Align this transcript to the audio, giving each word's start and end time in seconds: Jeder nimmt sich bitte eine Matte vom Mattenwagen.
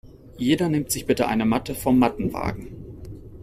Jeder 0.39 0.67
nimmt 0.67 0.89
sich 0.89 1.05
bitte 1.05 1.27
eine 1.27 1.45
Matte 1.45 1.75
vom 1.75 1.99
Mattenwagen. 1.99 2.75